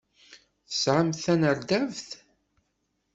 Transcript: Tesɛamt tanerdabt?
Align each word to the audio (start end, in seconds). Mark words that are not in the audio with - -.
Tesɛamt 0.69 1.21
tanerdabt? 1.23 2.09